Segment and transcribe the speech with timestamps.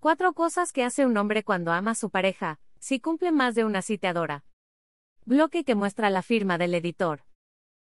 [0.00, 3.64] Cuatro cosas que hace un hombre cuando ama a su pareja, si cumple más de
[3.64, 4.44] una cita adora.
[5.24, 7.24] Bloque que muestra la firma del editor.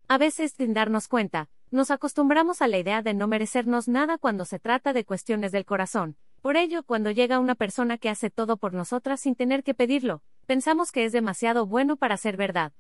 [0.08, 4.46] A veces, sin darnos cuenta, nos acostumbramos a la idea de no merecernos nada cuando
[4.46, 6.16] se trata de cuestiones del corazón.
[6.42, 10.22] Por ello, cuando llega una persona que hace todo por nosotras sin tener que pedirlo,
[10.46, 12.72] pensamos que es demasiado bueno para ser verdad.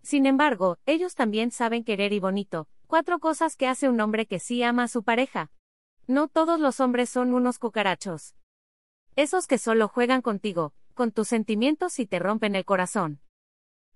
[0.00, 2.68] Sin embargo, ellos también saben querer y bonito.
[2.86, 5.50] Cuatro cosas que hace un hombre que sí ama a su pareja.
[6.06, 8.36] No todos los hombres son unos cucarachos.
[9.20, 13.20] Esos que solo juegan contigo, con tus sentimientos y te rompen el corazón.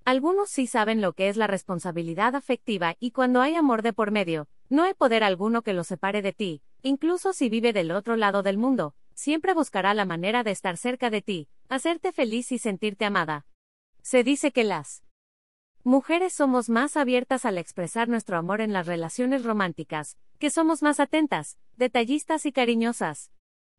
[0.05, 4.11] Algunos sí saben lo que es la responsabilidad afectiva y cuando hay amor de por
[4.11, 8.17] medio, no hay poder alguno que lo separe de ti, incluso si vive del otro
[8.17, 12.59] lado del mundo, siempre buscará la manera de estar cerca de ti, hacerte feliz y
[12.59, 13.47] sentirte amada.
[14.03, 15.05] Se dice que las
[15.85, 21.01] mujeres somos más abiertas al expresar nuestro amor en las relaciones románticas, que somos más
[21.01, 23.31] atentas, detallistas y cariñosas.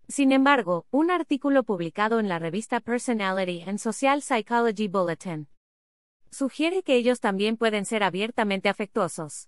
[0.08, 5.48] Sin embargo, un artículo publicado en la revista Personality and Social Psychology Bulletin
[6.30, 9.48] sugiere que ellos también pueden ser abiertamente afectuosos.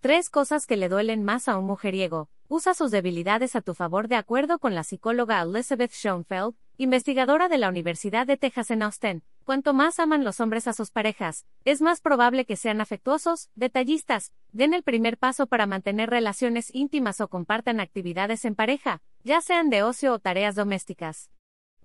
[0.00, 2.30] Tres cosas que le duelen más a un mujeriego.
[2.48, 7.58] Usa sus debilidades a tu favor de acuerdo con la psicóloga Elizabeth Schoenfeld, investigadora de
[7.58, 9.22] la Universidad de Texas en Austin.
[9.44, 14.32] Cuanto más aman los hombres a sus parejas, es más probable que sean afectuosos, detallistas,
[14.52, 19.70] den el primer paso para mantener relaciones íntimas o compartan actividades en pareja, ya sean
[19.70, 21.30] de ocio o tareas domésticas.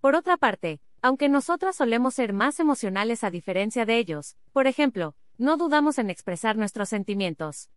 [0.02, 5.16] Por otra parte, aunque nosotras solemos ser más emocionales a diferencia de ellos, por ejemplo,
[5.38, 7.70] no dudamos en expresar nuestros sentimientos.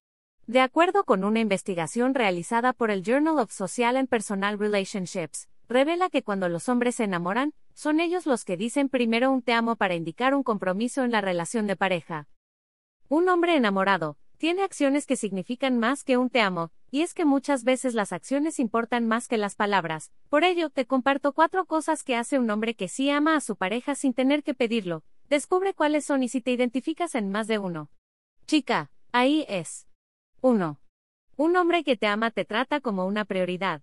[0.46, 6.10] De acuerdo con una investigación realizada por el Journal of Social and Personal Relationships, revela
[6.10, 9.76] que cuando los hombres se enamoran, son ellos los que dicen primero un te amo
[9.76, 12.26] para indicar un compromiso en la relación de pareja.
[13.08, 17.26] Un hombre enamorado, tiene acciones que significan más que un te amo, y es que
[17.26, 20.12] muchas veces las acciones importan más que las palabras.
[20.30, 23.56] Por ello, te comparto cuatro cosas que hace un hombre que sí ama a su
[23.56, 25.04] pareja sin tener que pedirlo.
[25.28, 27.90] Descubre cuáles son y si te identificas en más de uno.
[28.46, 29.86] Chica, ahí es.
[30.40, 30.80] 1.
[31.36, 33.82] Un hombre que te ama te trata como una prioridad.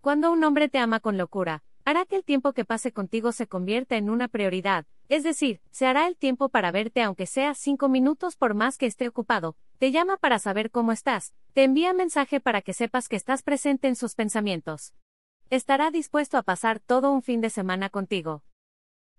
[0.00, 3.46] Cuando un hombre te ama con locura, hará que el tiempo que pase contigo se
[3.46, 7.88] convierta en una prioridad, es decir, se hará el tiempo para verte aunque sea cinco
[7.88, 12.40] minutos por más que esté ocupado, te llama para saber cómo estás, te envía mensaje
[12.40, 14.92] para que sepas que estás presente en sus pensamientos.
[15.50, 18.42] Estará dispuesto a pasar todo un fin de semana contigo.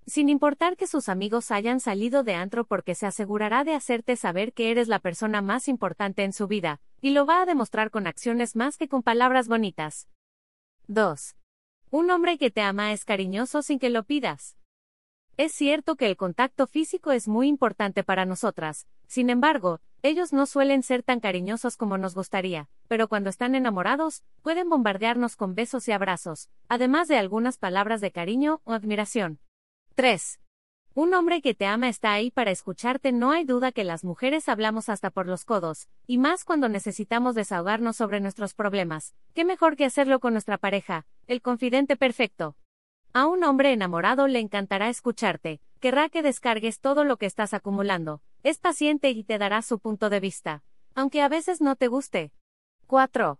[0.05, 4.53] Sin importar que sus amigos hayan salido de antro porque se asegurará de hacerte saber
[4.53, 8.05] que eres la persona más importante en su vida, y lo va a demostrar con
[8.05, 10.07] acciones más que con palabras bonitas.
[10.87, 11.35] 2.
[11.91, 14.58] Un hombre que te ama es cariñoso sin que lo pidas.
[15.39, 20.45] Es cierto que el contacto físico es muy importante para nosotras, sin embargo, ellos no
[20.45, 25.87] suelen ser tan cariñosos como nos gustaría, pero cuando están enamorados, pueden bombardearnos con besos
[25.87, 29.39] y abrazos, además de algunas palabras de cariño o admiración.
[29.95, 30.41] 3.
[30.93, 33.13] Un hombre que te ama está ahí para escucharte.
[33.13, 37.33] No hay duda que las mujeres hablamos hasta por los codos, y más cuando necesitamos
[37.33, 39.15] desahogarnos sobre nuestros problemas.
[39.33, 42.57] ¿Qué mejor que hacerlo con nuestra pareja, el confidente perfecto?
[43.11, 48.21] A un hombre enamorado le encantará escucharte, querrá que descargues todo lo que estás acumulando,
[48.43, 52.31] es paciente y te dará su punto de vista, aunque a veces no te guste.
[52.85, 53.39] 4.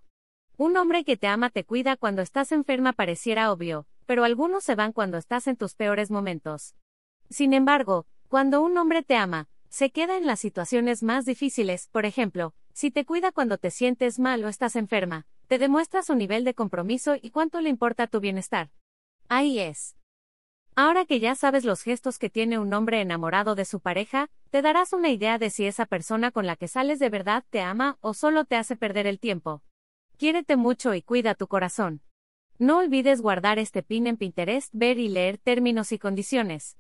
[0.58, 4.74] Un hombre que te ama te cuida cuando estás enferma pareciera obvio, pero algunos se
[4.74, 6.74] van cuando estás en tus peores momentos.
[7.30, 12.08] Sin embargo, cuando un hombre te ama, se queda en las situaciones más difíciles, por
[12.08, 16.44] ejemplo, si te cuida cuando te sientes mal o estás enferma, te demuestra su nivel
[16.44, 18.72] de compromiso y cuánto le importa tu bienestar.
[19.32, 19.96] Ahí es.
[20.76, 24.64] Ahora que ya sabes los gestos que tiene un hombre enamorado de su pareja, te
[24.64, 28.00] darás una idea de si esa persona con la que sales de verdad te ama
[28.02, 29.62] o solo te hace perder el tiempo.
[30.18, 32.02] Quiérete mucho y cuida tu corazón.
[32.58, 36.79] No olvides guardar este pin en Pinterest, ver y leer términos y condiciones.